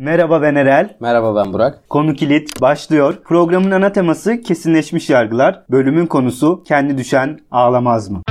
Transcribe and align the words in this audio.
Merhaba 0.00 0.42
ben 0.42 0.54
Erel. 0.54 0.96
Merhaba 1.00 1.36
ben 1.36 1.52
Burak. 1.52 1.88
Konu 1.88 2.14
kilit 2.14 2.60
başlıyor. 2.60 3.14
Programın 3.24 3.70
ana 3.70 3.92
teması 3.92 4.40
kesinleşmiş 4.40 5.10
yargılar. 5.10 5.62
Bölümün 5.70 6.06
konusu 6.06 6.62
kendi 6.66 6.98
düşen 6.98 7.40
ağlamaz 7.50 8.10
mı? 8.10 8.22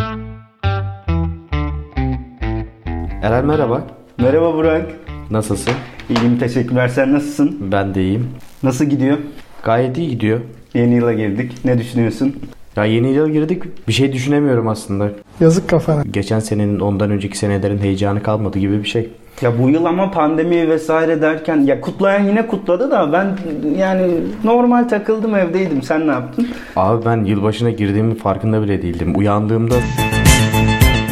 Erel 3.22 3.44
merhaba. 3.44 3.84
Merhaba 4.18 4.54
Burak. 4.54 4.92
Nasılsın? 5.32 5.74
İyiyim 6.10 6.40
teşekkürler. 6.40 6.88
Sen 6.88 7.14
nasılsın? 7.14 7.72
Ben 7.72 7.96
de 7.96 8.02
iyiyim. 8.02 8.28
Nasıl 8.64 8.86
gidiyor? 8.86 9.18
Gayet 9.64 9.98
iyi 9.98 10.10
gidiyor. 10.10 10.40
Yeni 10.74 10.96
yıla 10.96 11.14
girdik. 11.14 11.52
Ne 11.66 11.78
düşünüyorsun? 11.78 12.36
Ya 12.76 12.86
yeni 12.86 13.12
yıla 13.12 13.30
girdik. 13.30 13.88
Bir 13.88 13.94
şey 13.94 14.14
düşünemiyorum 14.14 14.68
aslında. 14.68 15.10
Yazık 15.40 15.70
kafana. 15.70 16.04
Geçen 16.12 16.40
senenin 16.40 16.80
ondan 16.80 17.12
önceki 17.12 17.38
senelerin 17.38 17.78
heyecanı 17.78 18.24
kalmadı 18.24 18.60
gibi 18.60 18.84
bir 18.84 18.88
şey. 18.88 19.10
Ya 19.42 19.60
bu 19.60 19.70
yıl 19.70 19.86
ama 19.86 20.12
pandemi 20.12 20.70
vesaire 20.70 21.22
derken 21.22 21.58
ya 21.58 21.82
kutlayan 21.82 22.24
yine 22.24 22.48
kutladı 22.48 22.92
da 22.92 23.14
ben 23.14 23.28
yani 23.78 24.12
normal 24.44 24.84
takıldım 24.90 25.36
evdeydim. 25.36 25.82
Sen 25.82 26.08
ne 26.08 26.12
yaptın? 26.12 26.48
Abi 26.76 27.06
ben 27.06 27.24
yılbaşına 27.24 27.70
girdiğimin 27.70 28.16
farkında 28.16 28.62
bile 28.62 28.82
değildim. 28.82 29.14
Uyandığımda 29.18 29.76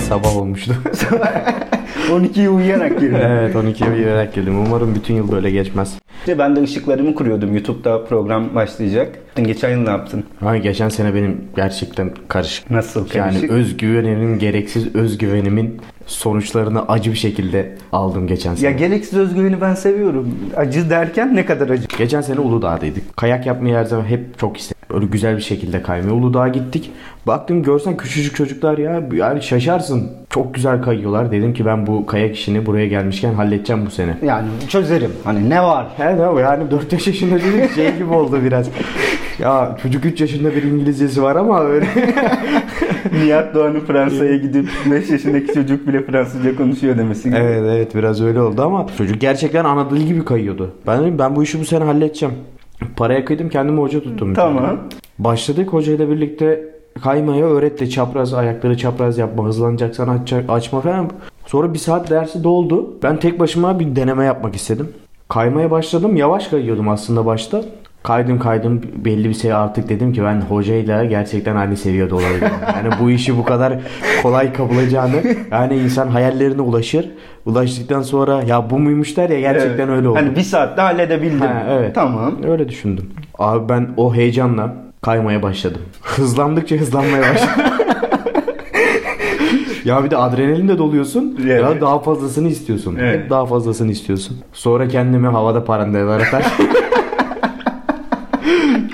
sabah 0.09 0.37
olmuştu. 0.37 0.73
12'yi 2.11 2.49
uyuyarak 2.49 2.99
girdim. 2.99 3.17
evet 3.21 3.55
12'ye 3.55 3.91
uyuyarak 3.91 4.33
girdim. 4.33 4.65
Umarım 4.67 4.95
bütün 4.95 5.13
yıl 5.13 5.31
böyle 5.31 5.51
geçmez. 5.51 5.93
İşte 6.19 6.39
ben 6.39 6.55
de 6.55 6.61
ışıklarımı 6.61 7.15
kuruyordum. 7.15 7.53
YouTube'da 7.53 8.05
program 8.05 8.55
başlayacak. 8.55 9.19
Geçen 9.35 9.69
yıl 9.69 9.79
ne 9.83 9.89
yaptın? 9.89 10.23
Ama 10.41 10.57
geçen 10.57 10.89
sene 10.89 11.13
benim 11.15 11.41
gerçekten 11.55 12.11
karışık. 12.27 12.71
Nasıl 12.71 13.07
Yani 13.13 13.31
karışık? 13.31 13.51
özgüvenimin, 13.51 14.39
gereksiz 14.39 14.95
özgüvenimin 14.95 15.81
sonuçlarını 16.07 16.87
acı 16.87 17.11
bir 17.11 17.17
şekilde 17.17 17.75
aldım 17.91 18.27
geçen 18.27 18.55
sene. 18.55 18.69
Ya 18.71 18.77
gereksiz 18.77 19.19
özgüveni 19.19 19.61
ben 19.61 19.73
seviyorum. 19.73 20.35
Acı 20.55 20.89
derken 20.89 21.35
ne 21.35 21.45
kadar 21.45 21.69
acı? 21.69 21.87
Geçen 21.97 22.21
sene 22.21 22.39
Uludağ'daydık. 22.39 23.17
Kayak 23.17 23.45
yapmayı 23.45 23.75
her 23.75 23.83
zaman 23.85 24.05
hep 24.05 24.39
çok 24.39 24.57
istedim. 24.57 24.77
Öyle 24.93 25.05
güzel 25.05 25.37
bir 25.37 25.41
şekilde 25.41 25.81
kaymaya. 25.81 26.13
Uludağ'a 26.13 26.47
gittik. 26.47 26.91
Baktım 27.27 27.63
görsen 27.63 27.97
küçücük 27.97 28.35
çocuklar 28.35 28.77
ya. 28.77 29.03
Yani 29.13 29.41
şaşarsın. 29.41 30.11
Çok 30.29 30.53
güzel 30.53 30.81
kayıyorlar. 30.81 31.31
Dedim 31.31 31.53
ki 31.53 31.65
ben 31.65 31.87
bu 31.87 32.05
kayak 32.05 32.35
işini 32.35 32.65
buraya 32.65 32.87
gelmişken 32.87 33.33
halledeceğim 33.33 33.85
bu 33.85 33.89
sene. 33.89 34.17
Yani 34.23 34.47
çözerim. 34.69 35.11
Hani 35.23 35.49
ne 35.49 35.63
var? 35.63 35.87
He 35.97 36.17
ne 36.17 36.27
o 36.27 36.39
yani 36.39 36.71
4 36.71 37.07
yaşında 37.07 37.35
dedim 37.35 37.69
şey 37.75 37.95
gibi 37.97 38.13
oldu 38.13 38.39
biraz. 38.43 38.69
Ya 39.39 39.77
çocuk 39.83 40.05
3 40.05 40.21
yaşında 40.21 40.55
bir 40.55 40.63
İngilizcesi 40.63 41.23
var 41.23 41.35
ama 41.35 41.63
öyle. 41.63 41.87
Nihat 43.25 43.55
Doğan'ın 43.55 43.79
Fransa'ya 43.79 44.37
gidip 44.37 44.69
5 44.91 45.09
yaşındaki 45.09 45.53
çocuk 45.53 45.87
bile 45.87 46.03
Fransızca 46.03 46.55
konuşuyor 46.55 46.97
demesi 46.97 47.29
gibi. 47.29 47.37
evet 47.39 47.63
evet 47.65 47.95
biraz 47.95 48.21
öyle 48.21 48.41
oldu 48.41 48.61
ama 48.61 48.85
çocuk 48.97 49.21
gerçekten 49.21 49.65
ana 49.65 49.89
dil 49.89 50.07
gibi 50.07 50.25
kayıyordu. 50.25 50.71
Ben 50.87 51.01
dedim 51.01 51.19
ben 51.19 51.35
bu 51.35 51.43
işi 51.43 51.59
bu 51.59 51.65
sene 51.65 51.83
halledeceğim. 51.83 52.35
Paraya 52.95 53.25
kıydım 53.25 53.49
kendime 53.49 53.81
hoca 53.81 53.99
tuttum. 53.99 54.33
Tamam. 54.33 54.77
Başladık 55.19 55.73
hocayla 55.73 56.09
birlikte 56.09 56.73
kaymaya 57.03 57.45
öğretti. 57.45 57.89
Çapraz 57.89 58.33
ayakları 58.33 58.77
çapraz 58.77 59.17
yapma, 59.17 59.45
hızlanacaksan 59.45 60.07
aç, 60.07 60.33
açma 60.49 60.81
falan. 60.81 61.09
Sonra 61.45 61.73
bir 61.73 61.79
saat 61.79 62.09
dersi 62.09 62.43
doldu. 62.43 62.93
Ben 63.03 63.19
tek 63.19 63.39
başıma 63.39 63.79
bir 63.79 63.95
deneme 63.95 64.25
yapmak 64.25 64.55
istedim. 64.55 64.89
Kaymaya 65.29 65.71
başladım. 65.71 66.15
Yavaş 66.15 66.47
kayıyordum 66.47 66.89
aslında 66.89 67.25
başta. 67.25 67.61
Kaydım 68.07 68.39
kaydım 68.39 68.81
belli 69.05 69.29
bir 69.29 69.33
şey 69.33 69.53
artık 69.53 69.89
dedim 69.89 70.13
ki 70.13 70.23
ben 70.23 70.41
hocayla 70.41 71.05
gerçekten 71.05 71.55
aynı 71.55 71.77
seviyede 71.77 72.15
olabilirim. 72.15 72.49
Yani 72.75 72.89
bu 73.01 73.11
işi 73.11 73.37
bu 73.37 73.43
kadar 73.43 73.73
kolay 74.23 74.53
kapılacağını 74.53 75.15
yani 75.51 75.75
insan 75.75 76.07
hayallerine 76.07 76.61
ulaşır. 76.61 77.09
Ulaştıktan 77.45 78.01
sonra 78.01 78.43
ya 78.43 78.69
bu 78.69 78.79
muymuş 78.79 79.17
der 79.17 79.29
ya 79.29 79.39
gerçekten 79.39 79.87
Evet. 79.87 79.97
öyle 79.97 80.07
oldu. 80.09 80.19
Hani 80.19 80.35
bir 80.35 80.41
saatte 80.41 80.81
halledebildim. 80.81 81.39
Ha, 81.39 81.63
evet. 81.69 81.95
Tamam. 81.95 82.35
Öyle 82.47 82.69
düşündüm. 82.69 83.09
Abi 83.39 83.69
ben 83.69 83.89
o 83.97 84.15
heyecanla 84.15 84.75
kaymaya 85.01 85.43
başladım. 85.43 85.81
Hızlandıkça 86.01 86.75
hızlanmaya 86.75 87.21
başladım. 87.21 87.63
ya 89.85 90.03
bir 90.03 90.11
de 90.11 90.17
adrenalin 90.17 90.67
de 90.67 90.77
doluyorsun. 90.77 91.39
Evet. 91.45 91.61
Ya 91.61 91.81
daha 91.81 91.99
fazlasını 91.99 92.47
istiyorsun. 92.47 92.97
Evet. 92.99 93.19
Hep 93.23 93.29
daha 93.29 93.45
fazlasını 93.45 93.91
istiyorsun. 93.91 94.37
Sonra 94.53 94.87
kendimi 94.87 95.27
havada 95.27 95.63
parandeler 95.65 96.19
atar. 96.19 96.45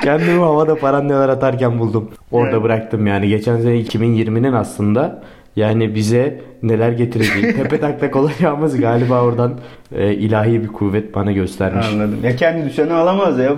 Kendimi 0.03 0.40
havada 0.40 0.75
parandeler 0.75 1.30
atarken 1.30 1.80
buldum. 1.80 2.09
Orada 2.31 2.52
Evet. 2.56 2.64
bıraktım 2.64 3.08
yani. 3.08 3.28
Geçen 3.28 3.58
sene 3.62 3.81
2020'nin 3.81 4.53
aslında 4.53 5.22
yani 5.56 5.96
bize 5.96 6.41
neler 6.64 6.91
getireceği. 6.91 7.53
Tepe 7.56 7.80
taklak 7.80 8.16
olacağımız 8.16 8.78
galiba 8.81 9.22
oradan 9.22 9.53
e, 9.96 10.14
ilahi 10.14 10.64
bir 10.64 10.68
kuvvet 10.68 11.16
bana 11.16 11.31
göstermiş. 11.31 11.88
Anladım. 11.94 12.19
Ya 12.24 12.36
kendi 12.36 12.66
düşeni 12.69 12.94
alamaz 12.94 13.40
ya. 13.40 13.52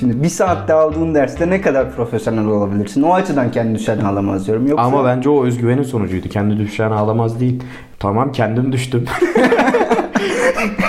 Şimdi 0.00 0.22
bir 0.22 0.28
saatte 0.28 0.72
aldığın 0.72 1.14
derste 1.14 1.50
ne 1.50 1.60
kadar 1.60 1.92
profesyonel 1.92 2.46
olabilirsin? 2.46 3.02
O 3.02 3.14
açıdan 3.14 3.50
kendi 3.50 3.78
düşeni 3.78 4.06
alamaz 4.06 4.46
diyorum. 4.46 4.66
Yoksa... 4.66 4.84
Ama 4.84 5.04
bence 5.04 5.30
o 5.30 5.44
özgüvenin 5.44 5.82
sonucuydu. 5.82 6.28
Kendi 6.28 6.58
düşen 6.58 6.90
ağlamaz 6.90 7.40
değil. 7.40 7.62
Tamam 7.98 8.32
kendim 8.32 8.72
düştüm. 8.72 9.04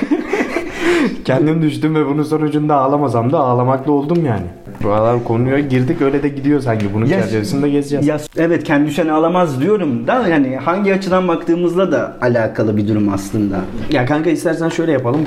kendim 1.25 1.61
düştüm 1.61 1.95
ve 1.95 2.05
bunun 2.05 2.23
sonucunda 2.23 2.75
ağlamasam 2.75 3.31
da 3.31 3.39
ağlamakla 3.39 3.91
oldum 3.91 4.25
yani. 4.25 4.45
Bu 4.83 4.89
aralar 4.91 5.23
konuya 5.23 5.59
girdik 5.59 6.01
öyle 6.01 6.23
de 6.23 6.29
gidiyor 6.29 6.59
sanki. 6.61 6.93
Bunun 6.93 7.05
Ya- 7.05 7.21
çerçevesinde 7.21 7.69
gezeceğiz. 7.69 8.07
Ya 8.07 8.17
evet 8.37 8.63
kendi 8.63 8.87
düşeni 8.87 9.11
alamaz 9.11 9.61
diyorum 9.61 10.07
da 10.07 10.27
yani 10.27 10.57
hangi 10.57 10.93
açıdan 10.93 11.27
baktığımızla 11.27 11.91
da 11.91 12.17
alakalı 12.21 12.77
bir 12.77 12.87
durum 12.87 13.13
aslında. 13.13 13.59
Ya 13.91 14.05
kanka 14.05 14.29
istersen 14.29 14.69
şöyle 14.69 14.91
yapalım. 14.91 15.21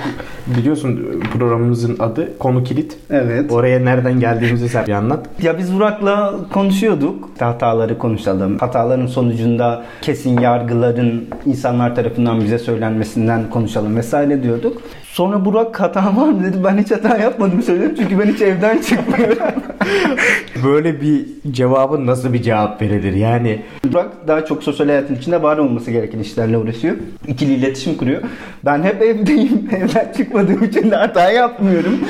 Biliyorsun 0.58 1.22
programımızın 1.38 1.96
adı 1.98 2.38
Konu 2.38 2.64
Kilit. 2.64 2.96
Evet. 3.10 3.52
Oraya 3.52 3.78
nereden 3.80 4.20
geldiğimizi 4.20 4.68
sen 4.68 4.86
bir 4.86 4.92
anlat. 4.92 5.26
Ya 5.42 5.58
biz 5.58 5.74
Burak'la 5.74 6.34
konuşuyorduk. 6.52 7.28
Hataları 7.38 7.98
konuşalım. 7.98 8.58
Hataların 8.58 9.06
sonucunda 9.06 9.82
kesin 10.02 10.40
yargıların 10.40 11.24
insanlar 11.46 11.94
tarafından 11.96 12.40
bize 12.40 12.58
söylenmesinden 12.58 13.50
konuşalım 13.50 13.96
vesaire 13.96 14.42
diyorduk. 14.42 14.82
Sonra 15.12 15.44
Burak 15.44 15.80
hata 15.80 16.16
var 16.16 16.28
mı 16.28 16.44
dedi. 16.44 16.56
Ben 16.64 16.78
hiç 16.78 16.90
hata 16.90 17.18
yapmadım 17.18 17.62
söyledim 17.62 17.94
çünkü 17.98 18.18
ben 18.18 18.26
hiç 18.26 18.42
evden 18.42 18.78
çıkmıyorum. 18.78 19.38
Böyle 20.64 21.00
bir 21.00 21.26
cevabın 21.50 22.06
nasıl 22.06 22.32
bir 22.32 22.42
cevap 22.42 22.82
verilir? 22.82 23.12
Yani 23.12 23.62
Burak 23.84 24.28
daha 24.28 24.44
çok 24.44 24.62
sosyal 24.62 24.86
hayatın 24.86 25.14
içinde 25.14 25.42
var 25.42 25.58
olması 25.58 25.90
gereken 25.90 26.18
işlerle 26.18 26.58
uğraşıyor. 26.58 26.96
İkili 27.28 27.54
iletişim 27.54 27.96
kuruyor. 27.96 28.22
Ben 28.64 28.82
hep 28.82 29.02
evdeyim. 29.02 29.68
Evden 29.76 30.12
çıkmadığım 30.16 30.64
için 30.64 30.90
de 30.90 30.96
hata 30.96 31.30
yapmıyorum. 31.30 32.00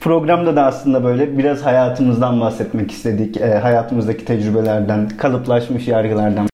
Programda 0.00 0.56
da 0.56 0.64
aslında 0.64 1.04
böyle 1.04 1.38
biraz 1.38 1.62
hayatımızdan 1.62 2.40
bahsetmek 2.40 2.90
istedik. 2.90 3.36
Ee, 3.36 3.54
hayatımızdaki 3.54 4.24
tecrübelerden, 4.24 5.08
kalıplaşmış 5.08 5.88
yargılardan. 5.88 6.48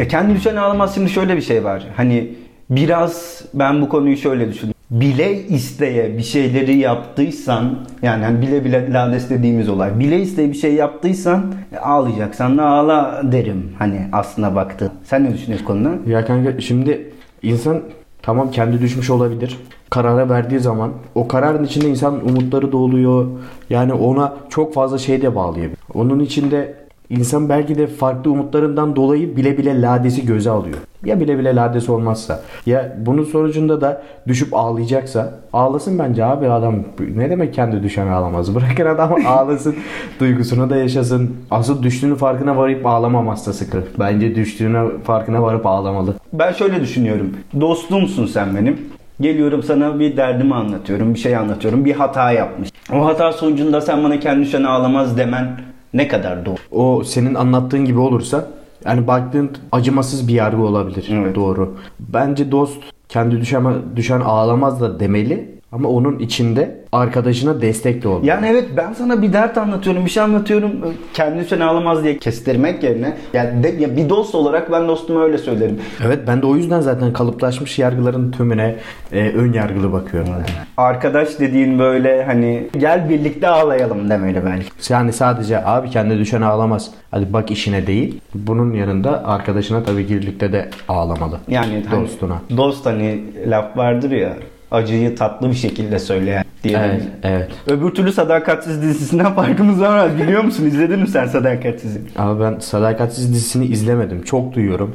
Ya 0.00 0.08
kendi 0.08 0.34
düşeni 0.34 0.60
ağlamaz 0.60 0.94
şimdi 0.94 1.10
şöyle 1.10 1.36
bir 1.36 1.42
şey 1.42 1.64
var. 1.64 1.86
Hani 1.96 2.32
biraz 2.70 3.42
ben 3.54 3.82
bu 3.82 3.88
konuyu 3.88 4.16
şöyle 4.16 4.48
düşündüm. 4.48 4.74
Bile 4.90 5.46
isteye 5.46 6.18
bir 6.18 6.22
şeyleri 6.22 6.76
yaptıysan 6.76 7.78
yani 8.02 8.24
hani 8.24 8.42
bile 8.42 8.64
bile 8.64 8.92
lades 8.92 9.30
dediğimiz 9.30 9.68
olay. 9.68 9.98
Bile 9.98 10.20
isteye 10.20 10.48
bir 10.48 10.56
şey 10.56 10.74
yaptıysan 10.74 11.54
e, 11.72 11.78
ağlayacaksan 11.78 12.58
da 12.58 12.66
ağla 12.66 13.20
derim. 13.24 13.72
Hani 13.78 14.00
aslına 14.12 14.54
baktı. 14.54 14.92
Sen 15.04 15.24
ne 15.24 15.34
düşünüyorsun 15.34 15.66
konuda? 15.66 15.90
Ya 16.06 16.24
kanka 16.24 16.60
şimdi 16.60 17.12
insan 17.42 17.80
tamam 18.22 18.50
kendi 18.50 18.80
düşmüş 18.80 19.10
olabilir. 19.10 19.58
Karara 19.90 20.28
verdiği 20.28 20.60
zaman 20.60 20.92
o 21.14 21.28
kararın 21.28 21.64
içinde 21.64 21.88
insan 21.88 22.28
umutları 22.28 22.72
da 22.72 22.76
oluyor. 22.76 23.26
Yani 23.70 23.92
ona 23.92 24.34
çok 24.48 24.74
fazla 24.74 24.98
şey 24.98 25.22
de 25.22 25.34
bağlayabilir. 25.34 25.78
Onun 25.94 26.20
içinde 26.20 26.79
insan 27.10 27.48
belki 27.48 27.78
de 27.78 27.86
farklı 27.86 28.30
umutlarından 28.30 28.96
dolayı 28.96 29.36
bile 29.36 29.58
bile 29.58 29.82
ladesi 29.82 30.26
göze 30.26 30.50
alıyor. 30.50 30.76
Ya 31.04 31.20
bile 31.20 31.38
bile 31.38 31.56
ladesi 31.56 31.92
olmazsa. 31.92 32.40
Ya 32.66 32.96
bunun 33.06 33.24
sonucunda 33.24 33.80
da 33.80 34.02
düşüp 34.28 34.54
ağlayacaksa 34.54 35.34
ağlasın 35.52 35.98
bence 35.98 36.24
abi 36.24 36.48
adam. 36.48 36.74
Ne 37.16 37.30
demek 37.30 37.54
kendi 37.54 37.82
düşen 37.82 38.06
ağlamaz. 38.06 38.54
Bırakın 38.54 38.86
adam 38.86 39.26
ağlasın. 39.26 39.74
duygusunu 40.20 40.70
da 40.70 40.76
yaşasın. 40.76 41.36
Asıl 41.50 41.82
düştüğünün 41.82 42.14
farkına 42.14 42.56
varıp 42.56 42.86
ağlamaması 42.86 43.50
da 43.50 43.52
sıkı. 43.52 43.82
Bence 43.98 44.34
düştüğüne 44.34 44.82
farkına 45.04 45.42
varıp 45.42 45.66
ağlamalı. 45.66 46.14
Ben 46.32 46.52
şöyle 46.52 46.80
düşünüyorum. 46.80 47.30
Dostumsun 47.60 48.26
sen 48.26 48.56
benim. 48.56 48.78
Geliyorum 49.20 49.62
sana 49.62 49.98
bir 49.98 50.16
derdimi 50.16 50.54
anlatıyorum, 50.54 51.14
bir 51.14 51.18
şey 51.18 51.36
anlatıyorum. 51.36 51.84
Bir 51.84 51.94
hata 51.94 52.32
yapmış. 52.32 52.68
O 52.92 53.06
hata 53.06 53.32
sonucunda 53.32 53.80
sen 53.80 54.04
bana 54.04 54.20
kendi 54.20 54.42
düşeni 54.44 54.68
ağlamaz 54.68 55.18
demen 55.18 55.50
ne 55.94 56.08
kadar 56.08 56.46
doğru? 56.46 56.56
o 56.70 57.04
senin 57.04 57.34
anlattığın 57.34 57.84
gibi 57.84 57.98
olursa 57.98 58.46
yani 58.84 59.06
baktığın 59.06 59.50
acımasız 59.72 60.28
bir 60.28 60.34
yargı 60.34 60.62
olabilir. 60.62 61.08
Evet. 61.12 61.34
Doğru. 61.34 61.76
Bence 62.00 62.50
dost 62.50 62.82
kendi 63.08 63.40
düşen, 63.40 63.64
düşen 63.96 64.20
ağlamaz 64.20 64.80
da 64.80 65.00
demeli. 65.00 65.59
Ama 65.72 65.88
onun 65.88 66.18
içinde 66.18 66.80
arkadaşına 66.92 67.62
destek 67.62 68.02
de 68.02 68.08
ol. 68.08 68.24
Yani 68.24 68.46
evet 68.46 68.64
ben 68.76 68.92
sana 68.92 69.22
bir 69.22 69.32
dert 69.32 69.58
anlatıyorum, 69.58 70.04
bir 70.04 70.10
şey 70.10 70.22
anlatıyorum. 70.22 70.72
Kendi 71.14 71.44
sen 71.44 71.60
ağlamaz 71.60 72.04
diye 72.04 72.18
kestirmek 72.18 72.82
yerine 72.82 73.16
yani 73.32 73.62
de, 73.62 73.68
ya 73.68 73.96
bir 73.96 74.08
dost 74.08 74.34
olarak 74.34 74.72
ben 74.72 74.88
dostuma 74.88 75.22
öyle 75.22 75.38
söylerim. 75.38 75.80
Evet 76.06 76.18
ben 76.26 76.42
de 76.42 76.46
o 76.46 76.56
yüzden 76.56 76.80
zaten 76.80 77.12
kalıplaşmış 77.12 77.78
yargıların 77.78 78.30
tümüne 78.30 78.74
e, 79.12 79.28
ön 79.28 79.52
yargılı 79.52 79.92
bakıyorum. 79.92 80.28
Arkadaş 80.76 81.40
dediğin 81.40 81.78
böyle 81.78 82.24
hani 82.24 82.68
gel 82.78 83.08
birlikte 83.08 83.48
ağlayalım 83.48 84.10
demeli 84.10 84.42
belki. 84.44 84.92
Yani 84.92 85.12
sadece 85.12 85.64
abi 85.64 85.90
kendi 85.90 86.18
düşen 86.18 86.42
ağlamaz. 86.42 86.90
Hadi 87.10 87.32
bak 87.32 87.50
işine 87.50 87.86
değil. 87.86 88.20
Bunun 88.34 88.72
yanında 88.72 89.26
arkadaşına 89.26 89.82
tabii 89.82 90.08
birlikte 90.08 90.52
de 90.52 90.70
ağlamalı. 90.88 91.38
Yani 91.48 91.82
hani 91.88 92.02
Dostuna. 92.02 92.36
dost 92.56 92.86
hani 92.86 93.24
laf 93.50 93.76
vardır 93.76 94.10
ya 94.10 94.32
acıyı 94.70 95.16
tatlı 95.16 95.48
bir 95.48 95.54
şekilde 95.54 95.98
söyleyen 95.98 96.44
diye. 96.64 96.78
Evet, 96.78 97.02
evet. 97.22 97.48
Öbür 97.66 97.90
türlü 97.90 98.12
Sadakatsiz 98.12 98.82
dizisinden 98.82 99.32
farkımız 99.34 99.80
var? 99.80 100.10
Biliyor 100.22 100.44
musun? 100.44 100.66
İzledin 100.66 100.98
mi 101.00 101.08
sen 101.08 101.26
Sadakatsiz'i? 101.26 102.00
Abi 102.18 102.40
ben 102.42 102.58
Sadakatsiz 102.58 103.32
dizisini 103.32 103.66
izlemedim. 103.66 104.22
Çok 104.22 104.52
duyuyorum. 104.54 104.94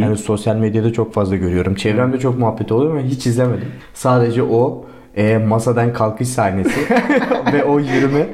yani 0.00 0.16
sosyal 0.18 0.56
medyada 0.56 0.92
çok 0.92 1.14
fazla 1.14 1.36
görüyorum. 1.36 1.74
Çevremde 1.74 2.18
çok 2.18 2.38
muhabbet 2.38 2.72
oluyor 2.72 2.90
ama 2.90 3.00
hiç 3.00 3.26
izlemedim. 3.26 3.68
Sadece 3.94 4.42
o 4.42 4.84
e, 5.16 5.38
masadan 5.38 5.92
kalkış 5.92 6.28
sahnesi 6.28 6.80
ve 7.52 7.64
o 7.64 7.78
yürüme, 7.78 8.26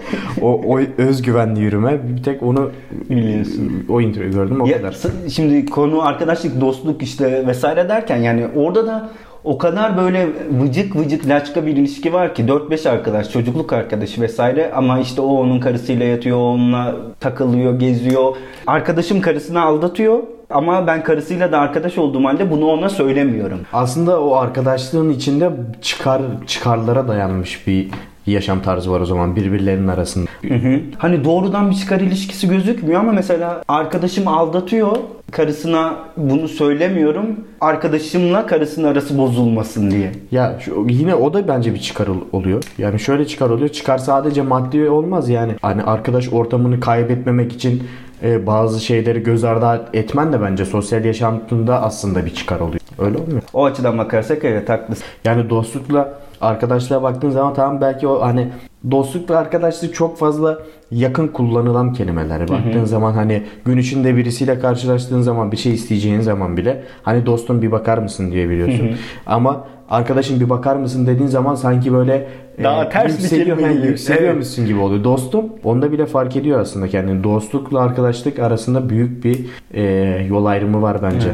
o, 0.42 0.60
o 0.66 0.80
özgüvenli 0.98 1.60
yürüme 1.60 1.98
bir 2.16 2.22
tek 2.22 2.42
onu 2.42 2.70
Biliyorsun. 3.10 3.84
o 3.88 4.00
introyu 4.00 4.30
gördüm 4.32 4.60
o 4.60 4.66
Ya, 4.66 4.76
kadar. 4.76 4.96
şimdi 5.30 5.66
konu 5.66 6.02
arkadaşlık, 6.06 6.60
dostluk 6.60 7.02
işte 7.02 7.46
vesaire 7.46 7.88
derken 7.88 8.16
yani 8.16 8.46
orada 8.56 8.86
da 8.86 9.10
o 9.44 9.58
kadar 9.58 9.96
böyle 9.96 10.28
vıcık 10.60 10.96
vıcık 10.96 11.28
laçka 11.28 11.66
bir 11.66 11.76
ilişki 11.76 12.12
var 12.12 12.34
ki 12.34 12.44
4-5 12.44 12.88
arkadaş, 12.88 13.30
çocukluk 13.30 13.72
arkadaşı 13.72 14.20
vesaire 14.20 14.72
ama 14.74 15.00
işte 15.00 15.20
o 15.20 15.26
onun 15.26 15.60
karısıyla 15.60 16.06
yatıyor, 16.06 16.38
onunla 16.38 16.96
takılıyor, 17.20 17.78
geziyor. 17.78 18.36
Arkadaşım 18.66 19.20
karısını 19.20 19.62
aldatıyor 19.62 20.22
ama 20.50 20.86
ben 20.86 21.02
karısıyla 21.04 21.52
da 21.52 21.58
arkadaş 21.58 21.98
olduğum 21.98 22.24
halde 22.24 22.50
bunu 22.50 22.66
ona 22.66 22.88
söylemiyorum. 22.88 23.58
Aslında 23.72 24.22
o 24.22 24.34
arkadaşlığın 24.34 25.10
içinde 25.10 25.50
çıkar 25.82 26.22
çıkarlara 26.46 27.08
dayanmış 27.08 27.66
bir 27.66 27.88
yaşam 28.26 28.62
tarzı 28.62 28.90
var 28.90 29.00
o 29.00 29.06
zaman 29.06 29.36
birbirlerinin 29.36 29.88
arasında. 29.88 30.30
Hı 30.48 30.54
hı. 30.54 30.80
Hani 30.98 31.24
doğrudan 31.24 31.70
bir 31.70 31.76
çıkar 31.76 32.00
ilişkisi 32.00 32.48
gözükmüyor 32.48 33.00
ama 33.00 33.12
mesela 33.12 33.62
arkadaşım 33.68 34.28
aldatıyor. 34.28 34.96
Karısına 35.30 35.94
bunu 36.16 36.48
söylemiyorum. 36.48 37.26
Arkadaşımla 37.60 38.46
karısının 38.46 38.88
arası 38.88 39.18
bozulmasın 39.18 39.90
diye. 39.90 40.12
Ya 40.32 40.56
şu, 40.60 40.86
yine 40.88 41.14
o 41.14 41.34
da 41.34 41.48
bence 41.48 41.74
bir 41.74 41.78
çıkar 41.80 42.06
ol- 42.06 42.24
oluyor. 42.32 42.64
Yani 42.78 43.00
şöyle 43.00 43.26
çıkar 43.26 43.50
oluyor. 43.50 43.68
Çıkar 43.68 43.98
sadece 43.98 44.42
maddi 44.42 44.88
olmaz 44.90 45.28
yani. 45.28 45.52
Hani 45.62 45.82
arkadaş 45.82 46.32
ortamını 46.32 46.80
kaybetmemek 46.80 47.52
için 47.52 47.82
e, 48.22 48.46
bazı 48.46 48.80
şeyleri 48.80 49.22
göz 49.22 49.44
ardı 49.44 49.84
etmen 49.92 50.32
de 50.32 50.40
bence 50.40 50.64
sosyal 50.64 51.04
yaşantında 51.04 51.82
aslında 51.82 52.26
bir 52.26 52.34
çıkar 52.34 52.60
oluyor. 52.60 52.80
Öyle 52.98 53.18
olmuyor. 53.18 53.42
O 53.52 53.64
açıdan 53.64 53.98
bakarsak 53.98 54.44
evet 54.44 54.68
haklısın. 54.68 55.04
Yani 55.24 55.50
dostlukla 55.50 56.14
arkadaşlığa 56.40 57.02
baktığın 57.02 57.30
zaman 57.30 57.54
tamam 57.54 57.80
belki 57.80 58.06
o 58.08 58.22
hani 58.22 58.48
dostluk 58.90 59.30
ve 59.30 59.36
arkadaşlık 59.36 59.94
çok 59.94 60.18
fazla 60.18 60.58
yakın 60.90 61.28
kullanılan 61.28 61.92
kelimeler. 61.92 62.48
Baktığın 62.48 62.84
zaman 62.84 63.12
hani 63.12 63.42
gün 63.64 63.78
içinde 63.78 64.16
birisiyle 64.16 64.58
karşılaştığın 64.58 65.20
zaman 65.20 65.52
bir 65.52 65.56
şey 65.56 65.74
isteyeceğin 65.74 66.20
zaman 66.20 66.56
bile 66.56 66.82
hani 67.02 67.26
dostum 67.26 67.62
bir 67.62 67.72
bakar 67.72 67.98
mısın 67.98 68.32
diye 68.32 68.50
biliyorsun. 68.50 68.90
Ama 69.26 69.66
arkadaşın 69.90 70.40
bir 70.40 70.50
bakar 70.50 70.76
mısın 70.76 71.06
dediğin 71.06 71.28
zaman 71.28 71.54
sanki 71.54 71.92
böyle 71.92 72.28
Daha 72.62 72.88
ters 72.88 73.24
bir 73.24 73.28
kelime 73.28 73.72
gibi. 73.74 73.86
yükseliyormuşsun 73.86 74.66
gibi 74.66 74.78
oluyor. 74.78 75.04
Dostum 75.04 75.44
onda 75.64 75.92
bile 75.92 76.06
fark 76.06 76.36
ediyor 76.36 76.60
aslında 76.60 76.88
kendini. 76.88 77.24
Dostlukla 77.24 77.80
arkadaşlık 77.80 78.38
arasında 78.38 78.88
büyük 78.88 79.24
bir 79.24 79.46
e, 79.74 79.82
yol 80.28 80.44
ayrımı 80.46 80.82
var 80.82 81.02
bence. 81.02 81.28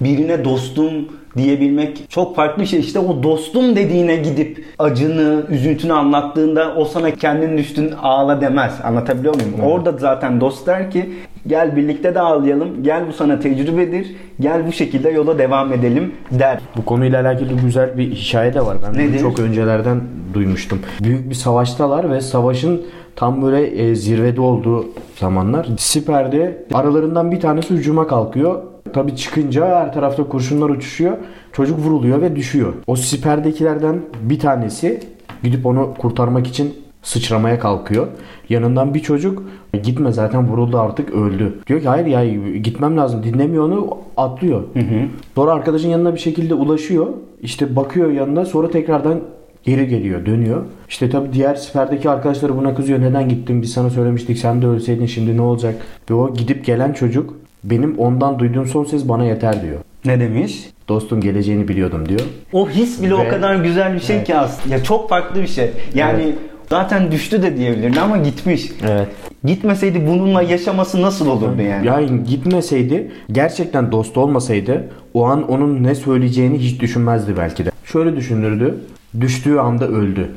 Birine 0.00 0.44
dostum 0.44 0.92
diyebilmek 1.36 2.04
çok 2.08 2.36
farklı 2.36 2.62
bir 2.62 2.66
şey. 2.66 2.80
İşte 2.80 2.98
o 2.98 3.22
dostum 3.22 3.76
dediğine 3.76 4.16
gidip 4.16 4.64
acını, 4.78 5.42
üzüntünü 5.48 5.92
anlattığında 5.92 6.74
o 6.76 6.84
sana 6.84 7.10
kendin 7.10 7.58
düştün 7.58 7.92
ağla 8.02 8.40
demez. 8.40 8.72
Anlatabiliyor 8.84 9.34
muyum? 9.34 9.60
Orada 9.72 9.92
zaten 9.92 10.40
dost 10.40 10.66
der 10.66 10.90
ki 10.90 11.10
gel 11.46 11.76
birlikte 11.76 12.14
de 12.14 12.20
ağlayalım. 12.20 12.82
Gel 12.82 13.08
bu 13.08 13.12
sana 13.12 13.40
tecrübedir. 13.40 14.16
Gel 14.40 14.66
bu 14.66 14.72
şekilde 14.72 15.10
yola 15.10 15.38
devam 15.38 15.72
edelim 15.72 16.14
der. 16.30 16.60
Bu 16.76 16.84
konuyla 16.84 17.20
alakalı 17.20 17.52
güzel 17.64 17.98
bir 17.98 18.10
hikaye 18.10 18.54
de 18.54 18.60
var. 18.60 18.76
Ben 18.86 18.98
Nedir? 18.98 19.18
çok 19.18 19.38
öncelerden 19.38 20.00
duymuştum. 20.34 20.78
Büyük 21.02 21.30
bir 21.30 21.34
savaştalar 21.34 22.10
ve 22.10 22.20
savaşın 22.20 22.82
tam 23.16 23.42
böyle 23.42 23.66
e, 23.66 23.94
zirvede 23.94 24.40
olduğu 24.40 24.86
zamanlar 25.16 25.66
siperde 25.78 26.66
aralarından 26.74 27.30
bir 27.30 27.40
tanesi 27.40 27.74
hücuma 27.74 28.06
kalkıyor. 28.06 28.62
Tabii 28.92 29.16
çıkınca 29.16 29.66
her 29.66 29.92
tarafta 29.92 30.24
kurşunlar 30.24 30.70
uçuşuyor. 30.70 31.16
Çocuk 31.52 31.78
vuruluyor 31.78 32.22
ve 32.22 32.36
düşüyor. 32.36 32.74
O 32.86 32.96
siperdekilerden 32.96 34.00
bir 34.22 34.38
tanesi 34.38 35.00
gidip 35.42 35.66
onu 35.66 35.94
kurtarmak 35.98 36.46
için 36.46 36.74
sıçramaya 37.02 37.58
kalkıyor. 37.58 38.06
Yanından 38.48 38.94
bir 38.94 39.00
çocuk 39.00 39.42
gitme 39.82 40.12
zaten 40.12 40.48
vuruldu 40.48 40.78
artık 40.78 41.10
öldü. 41.10 41.58
Diyor 41.66 41.80
ki 41.80 41.88
hayır 41.88 42.06
ya 42.06 42.24
gitmem 42.58 42.96
lazım 42.96 43.22
dinlemiyor 43.22 43.64
onu 43.64 43.98
atlıyor. 44.16 44.62
Sonra 45.34 45.52
arkadaşın 45.52 45.88
yanına 45.88 46.14
bir 46.14 46.20
şekilde 46.20 46.54
ulaşıyor. 46.54 47.06
İşte 47.42 47.76
bakıyor 47.76 48.10
yanına 48.10 48.44
sonra 48.44 48.70
tekrardan 48.70 49.20
geri 49.62 49.88
geliyor 49.88 50.26
dönüyor. 50.26 50.64
İşte 50.88 51.10
tabi 51.10 51.32
diğer 51.32 51.54
seferdeki 51.54 52.10
arkadaşları 52.10 52.56
buna 52.56 52.74
kızıyor. 52.74 53.00
Neden 53.00 53.28
gittin 53.28 53.62
biz 53.62 53.72
sana 53.72 53.90
söylemiştik 53.90 54.38
sen 54.38 54.62
de 54.62 54.66
ölseydin 54.66 55.06
şimdi 55.06 55.36
ne 55.36 55.42
olacak? 55.42 55.74
Ve 56.10 56.14
o 56.14 56.34
gidip 56.34 56.64
gelen 56.64 56.92
çocuk 56.92 57.34
benim 57.64 57.98
ondan 57.98 58.38
duyduğum 58.38 58.66
son 58.66 58.84
ses 58.84 59.08
bana 59.08 59.24
yeter 59.24 59.62
diyor. 59.62 59.76
Ne 60.04 60.20
demiş? 60.20 60.70
Dostum 60.88 61.20
geleceğini 61.20 61.68
biliyordum 61.68 62.08
diyor. 62.08 62.20
O 62.52 62.68
his 62.70 63.02
bile 63.02 63.14
o 63.14 63.24
Ve- 63.24 63.28
kadar 63.28 63.54
güzel 63.56 63.94
bir 63.94 64.00
şey 64.00 64.16
Evet. 64.16 64.26
ki 64.26 64.34
aslında. 64.36 64.74
Ya 64.76 64.82
çok 64.84 65.08
farklı 65.08 65.42
bir 65.42 65.46
şey. 65.46 65.70
Yani 65.94 66.22
Evet. 66.22 66.34
zaten 66.70 67.12
düştü 67.12 67.42
de 67.42 67.56
diyebilirdi 67.56 68.00
ama 68.00 68.16
gitmiş. 68.18 68.70
Evet. 68.88 69.08
Gitmeseydi 69.44 70.06
bununla 70.06 70.42
yaşaması 70.42 71.02
nasıl 71.02 71.26
olurdu 71.26 71.62
yani? 71.62 71.86
Yani 71.86 72.24
gitmeseydi 72.24 73.10
gerçekten 73.32 73.92
dost 73.92 74.16
olmasaydı 74.18 74.84
o 75.14 75.24
an 75.26 75.48
onun 75.48 75.82
ne 75.84 75.94
söyleyeceğini 75.94 76.58
hiç 76.58 76.80
düşünmezdi 76.80 77.34
belki 77.36 77.64
de. 77.64 77.70
Şöyle 77.84 78.16
düşünürdü. 78.16 78.78
Düştüğü 79.20 79.58
anda 79.58 79.88
öldü 79.88 80.28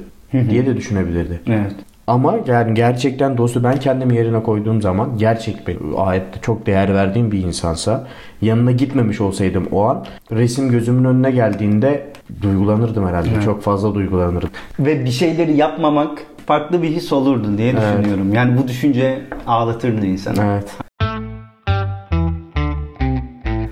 diye 0.49 0.65
de 0.65 0.77
düşünebilirdi. 0.77 1.39
Evet. 1.47 1.71
Ama 2.07 2.35
yani 2.47 2.73
gerçekten 2.73 3.37
dostu 3.37 3.63
ben 3.63 3.79
kendimi 3.79 4.15
yerine 4.15 4.43
koyduğum 4.43 4.81
zaman 4.81 5.17
gerçek 5.17 5.67
bir 5.67 5.77
ayette 5.97 6.39
çok 6.41 6.65
değer 6.65 6.93
verdiğim 6.93 7.31
bir 7.31 7.39
insansa 7.43 8.07
yanına 8.41 8.71
gitmemiş 8.71 9.21
olsaydım 9.21 9.67
o 9.71 9.83
an 9.83 10.05
resim 10.31 10.71
gözümün 10.71 11.03
önüne 11.03 11.31
geldiğinde 11.31 12.05
duygulanırdım 12.41 13.07
herhalde. 13.07 13.29
Çok 13.45 13.61
fazla 13.63 13.95
duygulanırdım. 13.95 14.49
Ve 14.79 15.05
bir 15.05 15.11
şeyleri 15.11 15.57
yapmamak 15.57 16.23
farklı 16.45 16.81
bir 16.83 16.89
his 16.89 17.13
olurdu 17.13 17.57
diye 17.57 17.69
Evet. 17.71 17.81
düşünüyorum. 17.81 18.33
Yani 18.33 18.57
bu 18.57 18.67
düşünce 18.67 19.21
ağlatırdı 19.47 20.05
insanı. 20.05 20.35
Evet. 20.45 20.77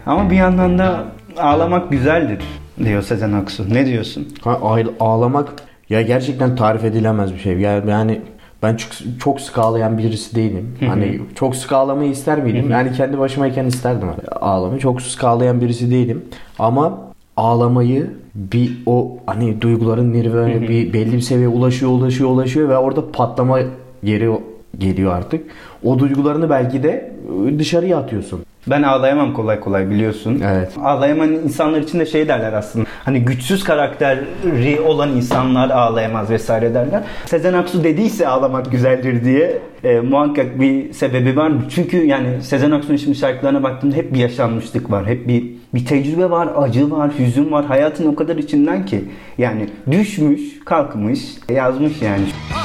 Ama 0.05 0.29
bir 0.29 0.35
yandan 0.35 0.77
da 0.77 1.03
ağlamak 1.38 1.91
güzeldir 1.91 2.39
diyor 2.83 3.01
Sezen 3.01 3.33
Aksu. 3.33 3.73
Ne 3.73 3.85
diyorsun? 3.85 4.27
Ha, 4.43 4.51
ağ- 4.63 5.05
ağlamak 5.05 5.50
ya 5.91 6.01
gerçekten 6.01 6.55
tarif 6.55 6.83
edilemez 6.83 7.33
bir 7.33 7.39
şey. 7.39 7.60
Yani, 7.60 8.21
ben 8.63 8.75
çok, 8.75 8.91
çok 9.19 9.41
sık 9.41 9.57
ağlayan 9.57 9.98
birisi 9.98 10.36
değilim. 10.36 10.75
Hani 10.88 11.19
çok 11.36 11.55
sık 11.55 11.71
ağlamayı 11.71 12.12
ister 12.12 12.43
miydim? 12.43 12.71
Yani 12.71 12.93
kendi 12.93 13.19
başımayken 13.19 13.65
isterdim 13.65 14.07
ağlamayı. 14.41 14.79
Çok 14.79 15.01
sık 15.01 15.24
ağlayan 15.24 15.62
birisi 15.62 15.91
değilim. 15.91 16.21
Ama 16.60 17.00
ağlamayı 17.38 18.10
bir 18.36 18.77
o 18.86 19.17
hani 19.25 19.62
duyguların 19.62 20.13
nirvana 20.13 20.62
bir 20.62 20.93
belli 20.93 21.13
bir 21.13 21.21
seviyeye 21.21 21.48
ulaşıyor, 21.48 21.91
ulaşıyor, 21.91 22.29
ulaşıyor 22.29 22.69
ve 22.69 22.77
orada 22.77 23.12
patlama 23.12 23.60
yeri 24.03 24.29
geliyor 24.77 25.13
artık. 25.13 25.45
O 25.83 26.00
duygularını 26.00 26.50
belki 26.50 26.83
de 26.83 27.12
dışarıya 27.60 27.98
atıyorsun. 27.98 28.39
Ben 28.68 28.84
ağlayamam 28.84 29.34
kolay 29.34 29.60
kolay 29.60 29.89
biliyorsun. 29.89 30.41
Evet. 30.46 30.72
Ağlayamayan 30.84 31.34
insanlar 31.34 31.82
için 31.82 32.00
de 32.00 32.06
şey 32.06 32.27
derler 32.27 32.53
aslında. 32.53 32.86
Hani 33.06 33.20
güçsüz 33.20 33.63
karakteri 33.63 34.80
olan 34.82 35.10
insanlar 35.10 35.70
ağlayamaz 35.70 36.30
vesaire 36.30 36.74
derler. 36.74 37.03
Sezen 37.25 37.53
Aksu 37.53 37.84
dediyse 37.84 38.27
ağlamak 38.27 38.72
güzeldir 38.72 39.25
diye 39.25 39.60
e, 39.84 40.00
muhakkak 40.00 40.60
bir 40.60 40.94
sebebi 40.94 41.38
var. 41.38 41.51
Çünkü 41.70 42.06
yani 42.06 42.41
Sezen 42.41 42.72
Aksu'nun 42.72 42.98
şimdi 42.98 43.18
şarkılarına 43.18 43.63
baktığımda 43.63 43.96
hep 43.96 44.13
bir 44.13 44.20
yaşanmışlık 44.20 44.91
var. 44.91 45.06
Hep 45.08 45.27
bir 45.27 45.46
bir 45.74 45.86
tecrübe 45.86 46.30
var, 46.30 46.50
acı 46.58 46.91
var, 46.91 47.12
hüzün 47.20 47.51
var. 47.51 47.65
Hayatın 47.65 48.06
o 48.06 48.15
kadar 48.15 48.36
içinden 48.36 48.86
ki. 48.86 49.03
Yani 49.38 49.70
düşmüş, 49.91 50.41
kalkmış, 50.65 51.20
yazmış 51.50 52.01
yani. 52.01 52.24
Ağlama 52.53 52.61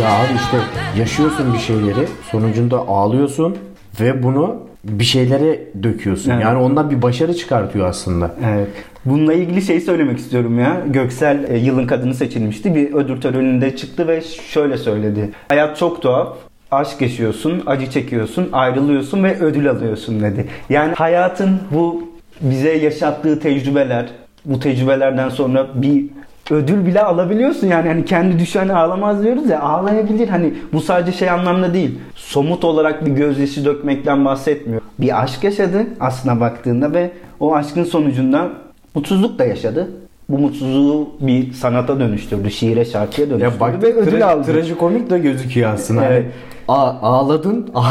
Ya 0.00 0.08
abi 0.08 0.32
işte 0.36 0.56
yaşıyorsun 1.00 1.54
bir 1.54 1.58
şeyleri 1.58 2.08
sonucunda 2.30 2.78
ağlıyorsun 2.78 3.56
ve 4.00 4.22
bunu 4.22 4.56
bir 4.84 5.04
şeylere 5.04 5.60
döküyorsun. 5.82 6.30
Evet. 6.30 6.42
Yani 6.42 6.58
ondan 6.58 6.90
bir 6.90 7.02
başarı 7.02 7.34
çıkartıyor 7.34 7.88
aslında. 7.88 8.34
Evet. 8.46 8.68
Bununla 9.04 9.32
ilgili 9.34 9.62
şey 9.62 9.80
söylemek 9.80 10.18
istiyorum 10.18 10.58
ya. 10.58 10.82
Göksel 10.86 11.44
e, 11.48 11.58
yılın 11.58 11.86
kadını 11.86 12.14
seçilmişti. 12.14 12.74
Bir 12.74 12.92
ödül 12.92 13.20
töreninde 13.20 13.76
çıktı 13.76 14.08
ve 14.08 14.20
şöyle 14.22 14.78
söyledi. 14.78 15.30
Hayat 15.48 15.76
çok 15.76 16.02
tuhaf. 16.02 16.36
Aşk 16.70 17.00
yaşıyorsun, 17.00 17.62
acı 17.66 17.90
çekiyorsun, 17.90 18.48
ayrılıyorsun 18.52 19.24
ve 19.24 19.38
ödül 19.40 19.70
alıyorsun 19.70 20.20
dedi. 20.22 20.46
Yani 20.68 20.92
hayatın 20.94 21.60
bu 21.70 22.08
bize 22.40 22.72
yaşattığı 22.72 23.40
tecrübeler, 23.40 24.06
bu 24.44 24.60
tecrübelerden 24.60 25.28
sonra 25.28 25.66
bir 25.74 26.04
ödül 26.52 26.86
bile 26.86 27.02
alabiliyorsun 27.02 27.66
yani 27.66 27.88
hani 27.88 28.04
kendi 28.04 28.38
düşen 28.38 28.68
ağlamaz 28.68 29.22
diyoruz 29.22 29.50
ya 29.50 29.60
ağlayabilir 29.60 30.28
hani 30.28 30.54
bu 30.72 30.80
sadece 30.80 31.12
şey 31.18 31.30
anlamda 31.30 31.74
değil 31.74 31.98
somut 32.14 32.64
olarak 32.64 33.06
bir 33.06 33.10
gözyaşı 33.10 33.64
dökmekten 33.64 34.24
bahsetmiyor 34.24 34.80
bir 34.98 35.22
aşk 35.22 35.44
yaşadı 35.44 35.86
aslına 36.00 36.40
baktığında 36.40 36.92
ve 36.92 37.10
o 37.40 37.54
aşkın 37.54 37.84
sonucunda 37.84 38.48
mutsuzluk 38.94 39.38
da 39.38 39.44
yaşadı 39.44 39.90
bu 40.28 40.38
mutsuzluğu 40.38 41.08
bir 41.20 41.52
sanata 41.52 42.00
dönüştürdü 42.00 42.50
şiire 42.50 42.84
şarkıya 42.84 43.30
dönüştürdü 43.30 43.54
Ya 43.54 43.60
bak 43.60 43.82
ve 43.82 43.94
ödül 43.94 44.12
tra- 44.20 44.24
aldı 44.24 44.52
trajikomik 44.52 45.10
de 45.10 45.18
gözüküyor 45.18 45.72
aslında. 45.74 46.04
Evet. 46.04 46.24
Hani 46.66 46.78
a- 46.78 46.90
ağladın 47.02 47.70
a- 47.74 47.82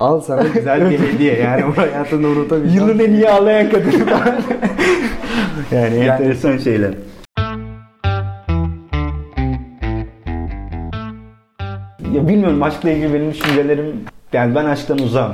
al 0.00 0.20
sana 0.20 0.42
güzel 0.54 0.90
bir 0.90 0.98
hediye. 0.98 1.34
Yani 1.40 1.62
bu 1.66 1.76
hayatında 1.80 2.28
unutamayacağım. 2.28 2.88
yılın 2.88 3.04
en 3.04 3.10
iyi 3.14 3.30
ağlayan 3.30 3.70
kadını 3.70 3.92
yani 5.72 5.96
enteresan 5.96 6.58
şeyler 6.58 6.90
Ya 12.16 12.28
bilmiyorum 12.28 12.62
aşkla 12.62 12.90
ilgili 12.90 13.14
benim 13.14 13.30
düşüncelerim 13.32 13.86
yani 14.32 14.54
ben 14.54 14.64
aşktan 14.64 14.98
uzağım. 14.98 15.32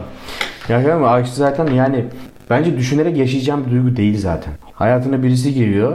Ya 0.69 0.85
kanka 0.85 1.09
aşk 1.09 1.29
zaten 1.29 1.67
yani 1.67 2.05
bence 2.51 2.77
düşünerek 2.77 3.17
yaşayacağım 3.17 3.65
bir 3.67 3.71
duygu 3.71 3.97
değil 3.97 4.19
zaten. 4.19 4.53
Hayatına 4.75 5.23
birisi 5.23 5.55
giriyor 5.55 5.93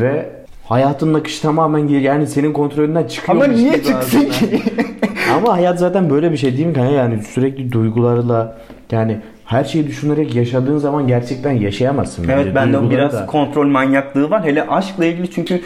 ve 0.00 0.28
hayatının 0.64 1.14
akışı 1.14 1.42
tamamen 1.42 1.88
gir- 1.88 2.00
yani 2.00 2.26
senin 2.26 2.52
kontrolünden 2.52 3.06
çıkıyor. 3.06 3.44
Ama 3.44 3.46
niye 3.52 3.82
çıksın 3.82 4.24
ki? 4.24 4.62
Ama 5.36 5.52
hayat 5.56 5.78
zaten 5.78 6.10
böyle 6.10 6.32
bir 6.32 6.36
şey 6.36 6.56
değil 6.56 6.66
mi 6.66 6.72
kanka? 6.74 6.90
Yani 6.92 7.22
sürekli 7.22 7.72
duygularla 7.72 8.58
yani 8.92 9.16
her 9.44 9.64
şeyi 9.64 9.86
düşünerek 9.86 10.34
yaşadığın 10.34 10.78
zaman 10.78 11.06
gerçekten 11.06 11.52
yaşayamazsın. 11.52 12.24
bence. 12.28 12.34
evet 12.42 12.54
bende 12.54 12.90
biraz 12.90 13.12
da. 13.12 13.26
kontrol 13.26 13.66
manyaklığı 13.66 14.30
var. 14.30 14.44
Hele 14.44 14.68
aşkla 14.68 15.04
ilgili 15.04 15.30
çünkü 15.30 15.60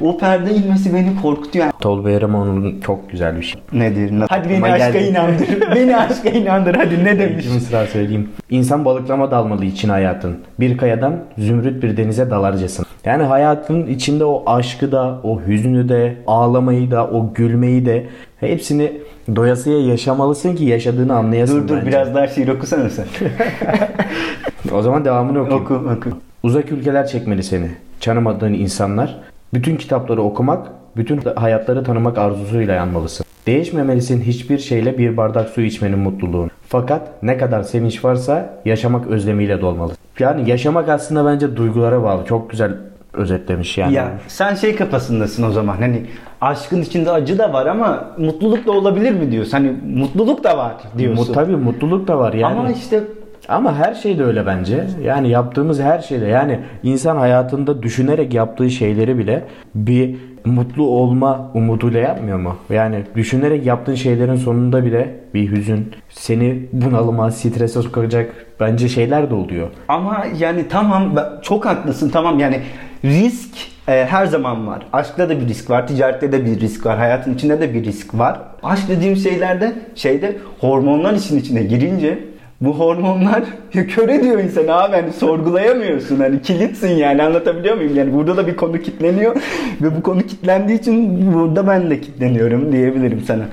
o 0.00 0.18
perde 0.18 0.54
inmesi 0.54 0.94
beni 0.94 1.22
korkutuyor. 1.22 1.66
Tolga 1.80 2.10
Eramoğlu'nun 2.10 2.80
çok 2.80 3.10
güzel 3.10 3.36
bir 3.36 3.42
şey. 3.42 3.60
Nedir? 3.72 4.12
Nasıl? 4.12 4.34
Hadi 4.34 4.50
beni 4.50 4.64
aşka 4.64 4.90
geldi. 4.90 5.04
inandır. 5.08 5.48
beni 5.74 5.96
aşka 5.96 6.28
inandır. 6.28 6.74
Hadi 6.74 7.04
ne 7.04 7.18
demiş? 7.18 7.44
İkinci 7.44 7.54
mısra 7.54 7.86
söyleyeyim. 7.86 8.28
İnsan 8.50 8.84
balıklama 8.84 9.30
dalmalı 9.30 9.64
için 9.64 9.88
hayatın. 9.88 10.36
Bir 10.60 10.76
kayadan 10.76 11.16
zümrüt 11.38 11.82
bir 11.82 11.96
denize 11.96 12.30
dalarcasın. 12.30 12.86
Yani 13.04 13.22
hayatın 13.22 13.86
içinde 13.86 14.24
o 14.24 14.42
aşkı 14.46 14.92
da, 14.92 15.20
o 15.22 15.40
hüznü 15.40 15.88
de, 15.88 16.16
ağlamayı 16.26 16.90
da, 16.90 17.06
o 17.06 17.34
gülmeyi 17.34 17.86
de 17.86 18.06
hepsini 18.40 18.92
doyasıya 19.36 19.80
yaşamalısın 19.80 20.56
ki 20.56 20.64
yaşadığını 20.64 21.14
anlayasın 21.16 21.62
Dur 21.62 21.68
dur 21.68 21.76
bence. 21.76 21.86
biraz 21.86 22.14
daha 22.14 22.26
şiir 22.26 22.48
okusana 22.48 22.90
sen. 22.90 23.04
O 24.74 24.82
zaman 24.82 25.04
devamını 25.04 25.40
okuyayım. 25.40 25.64
Oku 25.64 25.74
oku. 25.74 26.18
Uzak 26.42 26.72
ülkeler 26.72 27.06
çekmeli 27.06 27.42
seni. 27.42 27.70
Tanımadığın 28.00 28.52
insanlar. 28.52 29.16
Bütün 29.56 29.76
kitapları 29.76 30.22
okumak, 30.22 30.66
bütün 30.96 31.20
hayatları 31.36 31.84
tanımak 31.84 32.18
arzusuyla 32.18 32.74
yanmalısın. 32.74 33.26
Değişmemelisin 33.46 34.20
hiçbir 34.20 34.58
şeyle 34.58 34.98
bir 34.98 35.16
bardak 35.16 35.48
su 35.48 35.60
içmenin 35.60 35.98
mutluluğunu. 35.98 36.50
Fakat 36.68 37.22
ne 37.22 37.38
kadar 37.38 37.62
sevinç 37.62 38.04
varsa 38.04 38.54
yaşamak 38.64 39.06
özlemiyle 39.06 39.60
dolmalı. 39.60 39.92
Yani 40.18 40.50
yaşamak 40.50 40.88
aslında 40.88 41.26
bence 41.26 41.56
duygulara 41.56 42.02
bağlı. 42.02 42.24
Çok 42.24 42.50
güzel 42.50 42.72
özetlemiş 43.12 43.78
yani. 43.78 43.94
Ya 43.94 44.10
sen 44.28 44.54
şey 44.54 44.76
kafasındasın 44.76 45.42
o 45.42 45.50
zaman 45.50 45.76
hani 45.76 46.02
aşkın 46.40 46.82
içinde 46.82 47.10
acı 47.10 47.38
da 47.38 47.52
var 47.52 47.66
ama 47.66 48.04
mutluluk 48.18 48.66
da 48.66 48.72
olabilir 48.72 49.12
mi 49.12 49.30
diyorsun? 49.32 49.52
Hani 49.52 49.72
mutluluk 49.94 50.44
da 50.44 50.58
var 50.58 50.74
diyorsun. 50.98 51.26
Mu- 51.28 51.32
tabii 51.32 51.56
mutluluk 51.56 52.08
da 52.08 52.18
var 52.18 52.32
yani. 52.32 52.58
Ama 52.60 52.70
işte 52.70 53.00
Ama 53.48 53.74
her 53.76 53.94
şey 53.94 54.18
de 54.18 54.24
öyle 54.24 54.46
bence. 54.46 54.86
Yani 55.04 55.28
yaptığımız 55.28 55.80
her 55.80 55.98
şeyde 55.98 56.26
yani 56.26 56.60
insan 56.82 57.16
hayatında 57.16 57.82
düşünerek 57.82 58.34
yaptığı 58.34 58.70
şeyleri 58.70 59.18
bile 59.18 59.44
bir 59.74 60.14
mutlu 60.44 60.86
olma 60.86 61.50
umuduyla 61.54 62.00
yapmıyor 62.00 62.38
mu? 62.38 62.56
Yani 62.70 63.02
düşünerek 63.14 63.66
yaptığın 63.66 63.94
şeylerin 63.94 64.36
sonunda 64.36 64.84
bile 64.84 65.14
bir 65.34 65.50
hüzün, 65.50 65.92
seni 66.08 66.62
bunalıma, 66.72 67.30
strese 67.30 67.82
sokacak 67.82 68.46
bence 68.60 68.88
şeyler 68.88 69.30
de 69.30 69.34
oluyor. 69.34 69.68
ama 69.88 70.26
yani 70.38 70.68
tamam 70.68 71.14
çok 71.42 71.66
haklısın 71.66 72.10
tamam 72.10 72.38
yani 72.38 72.60
risk 73.04 73.50
e, 73.88 74.06
her 74.10 74.26
zaman 74.26 74.66
var. 74.66 74.86
Aşkta 74.92 75.28
da 75.28 75.40
bir 75.40 75.48
risk 75.48 75.70
var, 75.70 75.86
ticarette 75.86 76.32
de 76.32 76.46
bir 76.46 76.60
risk 76.60 76.86
var, 76.86 76.98
hayatın 76.98 77.34
içinde 77.34 77.60
de 77.60 77.74
bir 77.74 77.84
risk 77.84 78.18
var. 78.18 78.38
Aşk 78.62 78.88
dediğim 78.88 79.16
şeylerde 79.16 79.72
şeyde 79.94 80.36
hormonlar 80.60 81.14
işin 81.14 81.38
içine 81.38 81.62
girince 81.62 82.18
bu 82.60 82.78
hormonlar 82.78 83.44
kör 83.72 84.08
ediyor 84.08 84.38
insanı 84.38 84.74
abi 84.74 84.96
hani 84.96 85.12
sorgulayamıyorsun 85.12 86.20
hani 86.20 86.42
kilitsin 86.42 86.88
yani 86.88 87.22
anlatabiliyor 87.22 87.76
muyum 87.76 87.96
yani 87.96 88.14
burada 88.14 88.36
da 88.36 88.46
bir 88.46 88.56
konu 88.56 88.78
kitleniyor 88.78 89.36
ve 89.82 89.96
bu 89.96 90.02
konu 90.02 90.22
kitlendiği 90.22 90.80
için 90.80 91.34
burada 91.34 91.66
ben 91.66 91.90
de 91.90 92.00
kitleniyorum 92.00 92.72
diyebilirim 92.72 93.22
sana. 93.26 93.44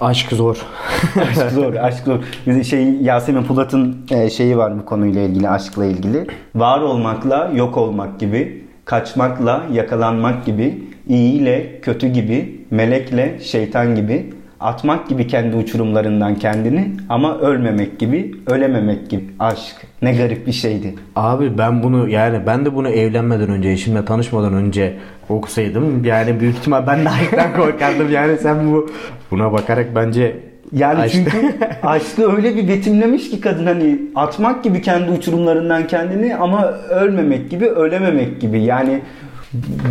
Aşk 0.00 0.32
zor. 0.32 0.56
aşk 1.30 1.50
zor, 1.50 1.74
aşk 1.74 2.04
zor. 2.04 2.18
Bir 2.46 2.54
de 2.54 2.64
şey 2.64 2.92
Yasemin 2.92 3.44
Pulat'ın 3.44 3.96
e, 4.10 4.30
şeyi 4.30 4.56
var 4.56 4.78
bu 4.78 4.84
konuyla 4.84 5.22
ilgili, 5.22 5.48
aşkla 5.48 5.84
ilgili. 5.84 6.26
Var 6.54 6.80
olmakla 6.80 7.52
yok 7.54 7.76
olmak 7.76 8.20
gibi, 8.20 8.64
kaçmakla 8.84 9.62
yakalanmak 9.72 10.46
gibi, 10.46 10.82
iyi 11.08 11.32
ile 11.32 11.80
kötü 11.80 12.08
gibi, 12.08 12.60
melekle 12.70 13.38
şeytan 13.40 13.94
gibi, 13.94 14.32
atmak 14.62 15.08
gibi 15.08 15.26
kendi 15.26 15.56
uçurumlarından 15.56 16.34
kendini 16.34 16.90
ama 17.08 17.38
ölmemek 17.38 17.98
gibi, 17.98 18.34
ölememek 18.46 19.10
gibi. 19.10 19.24
Aşk 19.38 19.76
ne 20.02 20.12
garip 20.16 20.46
bir 20.46 20.52
şeydi. 20.52 20.94
Abi 21.16 21.58
ben 21.58 21.82
bunu 21.82 22.08
yani 22.08 22.38
ben 22.46 22.64
de 22.64 22.74
bunu 22.74 22.88
evlenmeden 22.88 23.48
önce 23.50 23.68
eşimle 23.68 24.04
tanışmadan 24.04 24.54
önce 24.54 24.94
okusaydım 25.28 26.04
yani 26.04 26.40
büyük 26.40 26.56
ihtimal 26.56 26.86
ben 26.86 27.04
de 27.04 27.08
aşktan 27.08 27.52
korkardım 27.56 28.12
yani 28.12 28.36
sen 28.36 28.72
bu 28.72 28.90
buna 29.30 29.52
bakarak 29.52 29.86
bence 29.94 30.36
Yani 30.72 30.98
aşk- 31.00 31.12
çünkü 31.12 31.54
aşkı 31.82 32.36
öyle 32.36 32.56
bir 32.56 32.68
betimlemiş 32.68 33.30
ki 33.30 33.40
kadın 33.40 33.66
hani 33.66 33.98
atmak 34.14 34.64
gibi 34.64 34.82
kendi 34.82 35.10
uçurumlarından 35.10 35.86
kendini 35.86 36.36
ama 36.36 36.72
ölmemek 36.72 37.50
gibi 37.50 37.66
ölememek 37.66 38.40
gibi. 38.40 38.62
Yani 38.62 39.00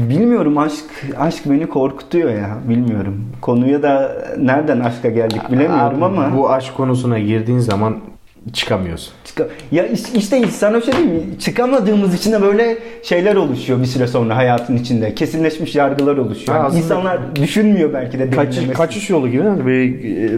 bilmiyorum 0.10 0.58
aşk 0.58 0.86
aşk 1.18 1.42
beni 1.46 1.68
korkutuyor 1.70 2.30
ya 2.30 2.58
bilmiyorum. 2.70 3.26
Konuya 3.42 3.84
da 3.84 4.12
nereden 4.38 4.80
aşka 4.80 5.10
geldik 5.10 5.42
bilemiyorum 5.52 6.04
Abi, 6.04 6.06
ama 6.06 6.38
bu 6.38 6.50
aşk 6.52 6.78
konusuna 6.78 7.20
girdiğin 7.20 7.60
zaman 7.60 7.98
çıkamıyorsun. 8.54 9.14
çıka- 9.26 9.48
ya 9.72 9.88
işte 9.88 10.42
sana 10.52 10.82
şey 10.82 10.94
diyeyim 10.94 11.16
mi? 11.16 11.40
Çıkamadığımız 11.40 12.16
için 12.16 12.32
de 12.32 12.42
böyle 12.42 12.78
şeyler 13.04 13.36
oluşuyor 13.36 13.80
bir 13.80 13.86
süre 13.86 14.08
sonra 14.08 14.36
hayatın 14.38 14.78
içinde. 14.78 15.16
Kesinleşmiş 15.16 15.76
yargılar 15.76 16.18
oluşuyor. 16.18 16.58
Ha, 16.58 16.64
Yani 16.64 16.78
İnsanlar 16.78 17.36
düşünmüyor 17.36 17.94
belki 17.94 18.20
de. 18.20 18.30
Kaçış, 18.30 18.68
kaçış 18.68 19.10
yolu 19.10 19.30
gibi 19.30 19.44
mi? 19.44 19.66
bir 19.68 20.06
e, 20.30 20.38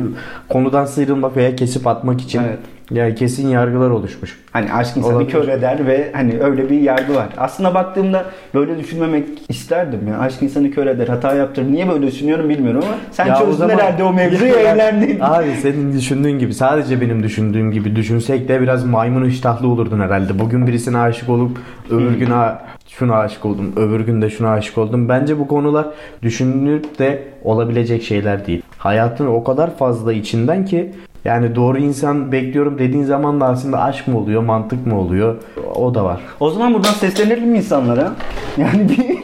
konudan 0.49 0.85
sıyrılmak 0.85 1.37
veya 1.37 1.55
kesip 1.55 1.87
atmak 1.87 2.21
için 2.21 2.39
Evet. 2.39 2.59
Yani 2.91 3.15
kesin 3.15 3.47
yargılar 3.47 3.89
oluşmuş. 3.89 4.39
Hani 4.51 4.73
aşk 4.73 4.97
insanı 4.97 5.15
Olabilir. 5.15 5.31
kör 5.31 5.47
eder 5.47 5.87
ve 5.87 6.09
hani 6.13 6.39
öyle 6.39 6.69
bir 6.69 6.81
yargı 6.81 7.15
var. 7.15 7.27
Aslında 7.37 7.73
baktığımda 7.73 8.25
böyle 8.53 8.77
düşünmemek 8.79 9.27
isterdim 9.49 9.99
ya. 10.07 10.19
Aşk 10.19 10.43
insanı 10.43 10.71
kör 10.71 10.87
eder, 10.87 11.07
hata 11.07 11.35
yaptırır. 11.35 11.71
Niye 11.71 11.89
böyle 11.89 12.07
düşünüyorum 12.07 12.49
bilmiyorum 12.49 12.81
ama 12.85 12.95
sen 13.11 13.25
Ya 13.25 13.35
o 13.35 13.39
çözdün 13.45 13.53
zaman- 13.57 13.73
herhalde 13.73 14.03
o 14.03 14.13
mevzuyu 14.13 14.51
Ya- 14.63 14.71
evlendin. 14.73 15.17
Abi 15.21 15.45
senin 15.61 15.93
düşündüğün 15.93 16.39
gibi 16.39 16.53
sadece 16.53 17.01
benim 17.01 17.23
düşündüğüm 17.23 17.71
gibi 17.71 17.95
düşünsek 17.95 18.47
de 18.47 18.61
biraz 18.61 18.85
maymun 18.85 19.25
iştahlı 19.25 19.67
olurdun 19.67 19.99
herhalde. 19.99 20.39
Bugün 20.39 20.67
birisine 20.67 20.97
aşık 20.97 21.29
olup 21.29 21.57
öbür 21.89 22.11
gün 22.17 22.25
ha- 22.31 22.61
şuna 22.87 23.15
aşık 23.15 23.45
oldum, 23.45 23.73
öbür 23.77 23.99
gün 23.99 24.21
de 24.21 24.29
şuna 24.29 24.49
aşık 24.51 24.77
oldum. 24.77 25.09
Bence 25.09 25.39
bu 25.39 25.47
konular 25.47 25.85
düşünülüp 26.21 26.99
de 26.99 27.23
olabilecek 27.43 28.03
şeyler 28.03 28.47
değil. 28.47 28.61
Hayatın 28.77 29.27
o 29.27 29.43
kadar 29.43 29.77
fazla 29.77 30.13
içinden 30.13 30.65
ki 30.65 30.91
yani 31.25 31.55
doğru 31.55 31.77
insan 31.77 32.31
bekliyorum 32.31 32.79
dediğin 32.79 33.03
zaman 33.03 33.41
da 33.41 33.45
aslında 33.45 33.81
aşk 33.81 34.07
mı 34.07 34.17
oluyor, 34.17 34.43
mantık 34.43 34.87
mı 34.87 34.99
oluyor? 34.99 35.35
O 35.75 35.95
da 35.95 36.05
var. 36.05 36.21
O 36.39 36.49
zaman 36.49 36.73
buradan 36.73 36.93
seslenelim 36.93 37.49
mi 37.49 37.57
insanlara? 37.57 38.11
Yani 38.57 38.89
bir 38.89 39.17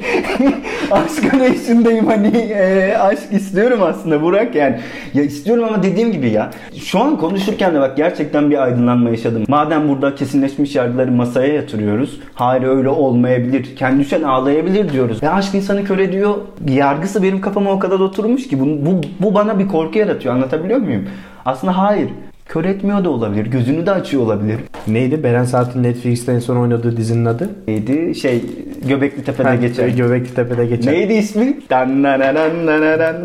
aşk 0.91 1.33
arayışındayım 1.33 2.07
hani 2.07 2.37
e, 2.37 2.95
aşk 2.97 3.31
istiyorum 3.31 3.79
aslında 3.83 4.21
Burak 4.21 4.55
yani. 4.55 4.79
Ya 5.13 5.23
istiyorum 5.23 5.63
ama 5.63 5.83
dediğim 5.83 6.11
gibi 6.11 6.29
ya. 6.29 6.51
Şu 6.83 6.99
an 6.99 7.17
konuşurken 7.17 7.75
de 7.75 7.79
bak 7.79 7.97
gerçekten 7.97 8.49
bir 8.49 8.63
aydınlanma 8.63 9.09
yaşadım. 9.09 9.43
Madem 9.47 9.89
burada 9.89 10.15
kesinleşmiş 10.15 10.75
yargıları 10.75 11.11
masaya 11.11 11.53
yatırıyoruz. 11.53 12.19
Hayır 12.33 12.63
öyle 12.63 12.89
olmayabilir. 12.89 13.75
Kendi 13.75 13.99
düşen 13.99 14.23
ağlayabilir 14.23 14.93
diyoruz. 14.93 15.23
Ve 15.23 15.29
aşk 15.29 15.55
insanı 15.55 15.83
kör 15.83 15.99
ediyor. 15.99 16.35
Yargısı 16.67 17.23
benim 17.23 17.41
kafama 17.41 17.71
o 17.71 17.79
kadar 17.79 17.99
oturmuş 17.99 18.47
ki 18.47 18.59
bu, 18.59 18.65
bu, 18.65 19.01
bu 19.19 19.33
bana 19.33 19.59
bir 19.59 19.67
korku 19.67 19.99
yaratıyor. 19.99 20.35
Anlatabiliyor 20.35 20.79
muyum? 20.79 21.05
Aslında 21.49 21.77
hayır. 21.77 22.09
Kör 22.45 22.65
etmiyor 22.65 23.03
da 23.03 23.09
olabilir. 23.09 23.45
Gözünü 23.45 23.85
de 23.85 23.91
açıyor 23.91 24.23
olabilir. 24.23 24.59
Neydi? 24.87 25.23
Beren 25.23 25.43
Saat'in 25.43 25.83
Netflix'te 25.83 26.31
en 26.31 26.39
son 26.39 26.57
oynadığı 26.57 26.97
dizinin 26.97 27.25
adı? 27.25 27.49
Neydi? 27.67 28.15
Şey 28.15 28.43
Göbekli 28.87 29.23
Tepe'de 29.23 29.55
geçen. 29.55 29.95
Göbekli 29.95 30.33
Tepe'de 30.33 30.65
geçen. 30.65 30.93
Neydi 30.93 31.13
ismi? 31.13 31.57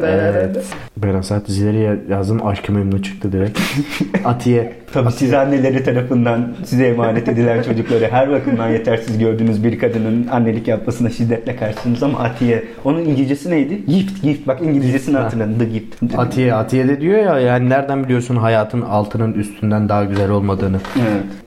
Evet. 0.06 0.64
Beren 0.96 1.20
Saat 1.20 1.49
dizileri 1.49 2.00
yazdım. 2.11 2.46
Aşkı 2.46 2.73
Memnu 2.73 3.02
çıktı 3.02 3.32
direkt. 3.32 3.58
Atiye. 4.25 4.73
Tabii 4.92 5.12
siz 5.12 5.34
anneleri 5.34 5.84
tarafından 5.84 6.49
size 6.64 6.87
emanet 6.87 7.28
edilen 7.28 7.62
çocukları 7.62 8.08
her 8.11 8.30
bakımdan 8.30 8.68
yetersiz 8.68 9.18
gördüğünüz 9.18 9.64
bir 9.64 9.78
kadının 9.78 10.26
annelik 10.26 10.68
yapmasına 10.68 11.11
şiddetle 11.11 11.56
karşısınız 11.56 12.02
ama 12.02 12.18
Atiye. 12.18 12.64
Onun 12.84 13.00
İngilizcesi 13.00 13.50
neydi? 13.50 13.87
Gift, 13.87 14.23
gift. 14.23 14.46
Bak 14.46 14.62
İngilizcesini 14.62 15.16
hatırladın. 15.16 15.58
The 15.58 15.64
gift. 15.64 16.18
Atiye, 16.18 16.54
Atiye 16.54 16.88
de 16.88 17.00
diyor 17.00 17.18
ya 17.18 17.38
yani 17.38 17.68
nereden 17.68 18.04
biliyorsun 18.04 18.37
hayatın 18.37 18.80
altının 18.80 19.32
üstünden 19.32 19.88
daha 19.88 20.04
güzel 20.04 20.30
olmadığını. 20.30 20.76
Evet. 20.96 21.44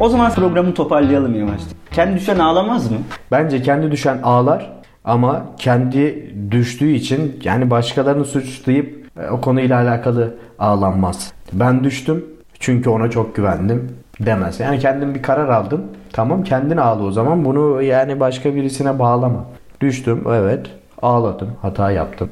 O 0.00 0.08
zaman 0.08 0.30
programı 0.30 0.74
toparlayalım 0.74 1.34
yavaşça. 1.34 1.66
Kendi 1.90 2.16
düşen 2.16 2.38
ağlamaz 2.38 2.90
mı? 2.90 2.96
Bence 3.32 3.62
kendi 3.62 3.90
düşen 3.90 4.18
ağlar 4.22 4.72
ama 5.04 5.46
kendi 5.58 6.34
düştüğü 6.50 6.90
için 6.90 7.40
yani 7.44 7.70
başkalarını 7.70 8.24
suçlayıp 8.24 9.06
e, 9.20 9.30
o 9.30 9.40
konuyla 9.40 9.80
alakalı 9.80 10.34
ağlanmaz. 10.58 11.32
Ben 11.52 11.84
düştüm 11.84 12.24
çünkü 12.60 12.90
ona 12.90 13.10
çok 13.10 13.36
güvendim 13.36 13.88
demez. 14.20 14.60
Yani 14.60 14.78
kendim 14.78 15.14
bir 15.14 15.22
karar 15.22 15.48
aldım. 15.48 15.84
Tamam 16.12 16.44
kendin 16.44 16.76
ağla 16.76 17.02
o 17.02 17.10
zaman 17.10 17.44
bunu 17.44 17.82
yani 17.82 18.20
başka 18.20 18.54
birisine 18.54 18.98
bağlama. 18.98 19.44
Düştüm 19.80 20.24
evet 20.28 20.66
ağladım 21.02 21.48
hata 21.62 21.90
yaptım. 21.90 22.28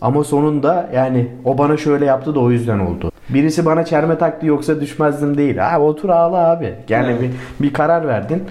Ama 0.00 0.24
sonunda 0.24 0.88
yani 0.94 1.28
o 1.44 1.58
bana 1.58 1.76
şöyle 1.76 2.04
yaptı 2.04 2.34
da 2.34 2.40
o 2.40 2.50
yüzden 2.50 2.78
oldu. 2.78 3.10
Birisi 3.28 3.66
bana 3.66 3.84
çerme 3.84 4.18
taktı 4.18 4.46
yoksa 4.46 4.80
düşmezdim 4.80 5.36
değil. 5.38 5.56
Ha 5.56 5.80
otur 5.80 6.08
ağla 6.08 6.50
abi. 6.50 6.74
Yani 6.88 7.06
Evet. 7.10 7.22
bir, 7.60 7.66
bir 7.66 7.72
karar 7.72 8.06
verdin. 8.08 8.42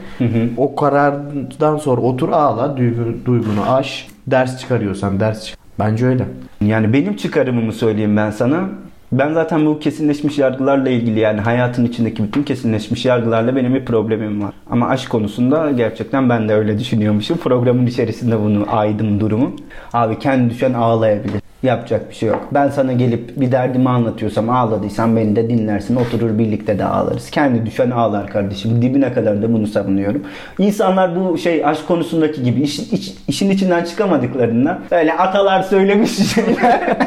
O 0.58 0.75
karardan 0.75 1.77
sonra 1.77 2.01
otur 2.01 2.30
ağla, 2.30 2.66
duygu- 2.77 3.25
duygunu 3.25 3.72
aş. 3.74 4.08
Ders 4.27 4.60
çıkarıyorsan 4.60 5.20
ders 5.20 5.46
çıkar. 5.46 5.63
Bence 5.80 6.06
öyle. 6.06 6.25
Yani 6.62 6.94
benim 6.94 7.16
çıkarımımı 7.16 7.74
söyleyeyim 7.74 8.18
ben 8.18 8.32
sana. 8.32 8.60
Ben 9.12 9.34
zaten 9.34 9.66
bu 9.66 9.80
kesinleşmiş 9.80 10.38
yargılarla 10.38 10.90
ilgili 10.90 11.20
yani 11.20 11.42
hayatın 11.42 11.86
içindeki 11.86 12.24
bütün 12.24 12.44
kesinleşmiş 12.44 13.06
yargılarla 13.06 13.56
benim 13.56 13.76
bir 13.76 13.86
problemim 13.86 14.44
var. 14.44 14.54
Ama 14.70 14.88
aşk 14.88 15.10
konusunda 15.10 15.72
gerçekten 15.72 16.30
ben 16.30 16.50
de 16.50 16.54
öyle 16.54 16.80
düşünüyormuşum. 16.80 17.38
Programın 17.38 17.86
içerisinde 17.86 18.40
bunu 18.40 18.66
aydım 18.70 19.20
durumu. 19.20 19.56
Abi 19.94 20.20
kendi 20.20 20.50
düşen 20.50 20.74
ağlayabilir. 20.74 21.42
Yapacak 21.68 22.10
bir 22.10 22.16
şey 22.16 22.30
yok. 22.30 22.48
Ben 22.52 22.70
sana 22.70 22.94
gelip 22.94 23.42
bir 23.42 23.52
derdimi 23.52 23.90
anlatıyorsam 23.90 24.50
ağladıysan 24.50 25.16
beni 25.16 25.36
de 25.36 25.50
dinlersin. 25.50 25.96
Oturur 25.96 26.38
birlikte 26.40 26.80
de 26.80 26.86
ağlarız. 26.86 27.30
Kendi 27.30 27.66
düşen 27.66 27.92
ağlar 27.92 28.28
kardeşim. 28.28 28.82
Dibine 28.82 29.14
kadar 29.14 29.42
da 29.42 29.54
bunu 29.54 29.68
savunuyorum. 29.68 30.24
İnsanlar 30.60 31.16
bu 31.16 31.38
şey 31.38 31.66
aşk 31.66 31.88
konusundaki 31.88 32.44
gibi 32.44 32.62
iş- 32.62 32.80
iç- 32.80 33.14
işin 33.28 33.50
içinden 33.50 33.84
çıkamadıklarında 33.84 34.80
öyle 34.92 35.14
atalar 35.14 35.64
söylemiş 35.64 36.12
şeyler. 36.34 36.98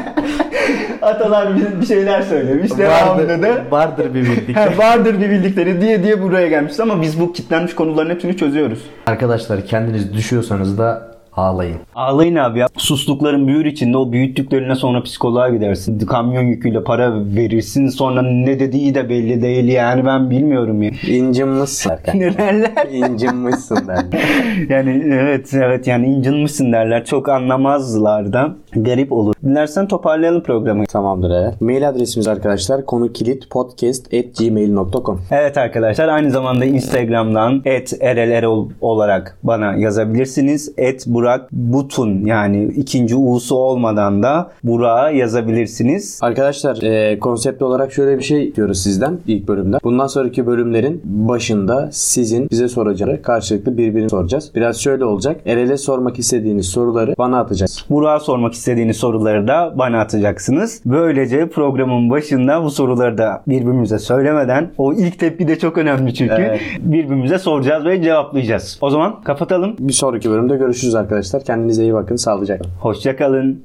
atalar 1.01 1.55
bir- 1.57 1.81
bir 1.81 1.85
şeyler 1.85 2.21
söylemiş. 2.21 2.77
Devamında 2.77 3.41
da 3.41 3.49
vardır 3.71 4.13
bir 4.13 4.21
bildik. 4.23 4.55
He, 4.57 4.77
vardır 4.77 5.19
bir 5.21 5.29
bildikleri 5.29 5.81
diye 5.81 6.03
diye 6.03 6.21
buraya 6.21 6.47
gelmiş 6.47 6.79
ama 6.79 7.01
biz 7.01 7.19
bu 7.19 7.33
kitlenmiş 7.33 7.75
konuların 7.75 8.09
hepsini 8.09 8.37
çözüyoruz. 8.37 8.79
Arkadaşlar 9.07 9.65
kendiniz 9.65 10.13
düşüyorsanız 10.13 10.77
da 10.77 11.10
ağlayın. 11.33 11.77
Ağlayın 11.95 12.35
abi 12.35 12.59
ya. 12.59 12.67
Suslukların 12.77 13.47
büyür 13.47 13.65
içinde 13.65 13.97
o 13.97 14.11
büyüttüklerine 14.11 14.75
sonra 14.75 15.03
psikoloğa 15.03 15.49
gidersin. 15.49 15.99
Kamyon 15.99 16.41
yüküyle 16.43 16.83
para 16.83 17.13
verirsin 17.35 17.87
sonra 17.87 18.21
ne 18.21 18.59
dediği 18.59 18.95
de 18.95 19.09
belli 19.09 19.41
değil 19.41 19.67
yani 19.67 20.05
ben 20.05 20.29
bilmiyorum 20.29 20.81
ya. 20.83 20.91
İncinmişsin. 21.07 21.91
Ne 22.13 22.37
derler? 22.37 22.87
İncinmişsin 22.91 23.75
derler. 23.87 24.05
Yani 24.69 25.03
evet 25.11 25.53
evet 25.53 25.87
yani 25.87 26.07
incinmişsin 26.07 26.71
derler. 26.71 27.05
Çok 27.05 27.29
anlamazlar 27.29 28.33
da. 28.33 28.55
Garip 28.75 29.11
olur. 29.11 29.33
Dilersen 29.43 29.87
toparlayalım 29.87 30.43
programı. 30.43 30.85
Tamamdır 30.85 31.31
evet. 31.31 31.61
Mail 31.61 31.89
adresimiz 31.89 32.27
arkadaşlar 32.27 32.85
konu 32.85 33.13
kilit 33.13 33.49
podcast 33.49 34.13
at 34.13 34.37
gmail.com 34.39 35.19
Evet 35.31 35.57
arkadaşlar 35.57 36.07
aynı 36.07 36.31
zamanda 36.31 36.65
Instagram'dan 36.65 37.61
@erlerol 38.01 38.69
olarak 38.81 39.37
bana 39.43 39.75
yazabilirsiniz. 39.75 40.73
Burak 41.05 41.51
Butun 41.51 42.25
yani 42.25 42.65
ikinci 42.65 43.15
u'su 43.15 43.55
olmadan 43.55 44.23
da 44.23 44.51
Burak'a 44.63 45.09
yazabilirsiniz. 45.09 46.19
Arkadaşlar 46.21 46.81
e, 46.83 47.19
konsept 47.19 47.61
olarak 47.61 47.93
şöyle 47.93 48.17
bir 48.17 48.23
şey 48.23 48.55
diyoruz 48.55 48.83
sizden 48.83 49.19
ilk 49.27 49.47
bölümde. 49.47 49.77
Bundan 49.83 50.07
sonraki 50.07 50.47
bölümlerin 50.47 51.01
başında 51.05 51.89
sizin 51.91 52.49
bize 52.49 52.67
soracağı 52.67 53.21
karşılıklı 53.21 53.77
birbirini 53.77 54.09
soracağız. 54.09 54.51
Biraz 54.55 54.77
şöyle 54.77 55.05
olacak. 55.05 55.41
Erel'e 55.45 55.77
sormak 55.77 56.19
istediğiniz 56.19 56.65
soruları 56.65 57.15
bana 57.17 57.39
atacaksınız. 57.39 57.89
Burak'a 57.89 58.19
sormak 58.19 58.53
istediğiniz 58.61 58.97
soruları 58.97 59.47
da 59.47 59.73
bana 59.75 59.99
atacaksınız. 59.99 60.81
Böylece 60.85 61.49
programın 61.49 62.09
başında 62.09 62.63
bu 62.63 62.71
soruları 62.71 63.17
da 63.17 63.43
birbirimize 63.47 63.99
söylemeden 63.99 64.71
o 64.77 64.93
ilk 64.93 65.19
tepki 65.19 65.47
de 65.47 65.59
çok 65.59 65.77
önemli 65.77 66.13
çünkü. 66.13 66.33
Evet. 66.33 66.61
Birbirimize 66.79 67.39
soracağız 67.39 67.85
ve 67.85 68.03
cevaplayacağız. 68.03 68.77
O 68.81 68.89
zaman 68.89 69.21
kapatalım. 69.23 69.75
Bir 69.79 69.93
sonraki 69.93 70.29
bölümde 70.29 70.57
görüşürüz 70.57 70.95
arkadaşlar. 70.95 71.43
Kendinize 71.43 71.83
iyi 71.83 71.93
bakın. 71.93 72.15
Sağlıcakla. 72.15 72.69
Hoşçakalın. 72.79 73.63